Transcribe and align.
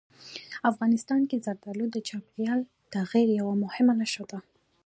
افغانستان 0.71 1.21
کې 1.29 1.43
زردالو 1.45 1.85
د 1.91 1.97
چاپېریال 2.07 2.59
د 2.65 2.67
تغیر 2.93 3.27
یوه 3.39 3.53
مهمه 3.63 3.93
نښه 4.01 4.23
ده. 4.31 4.39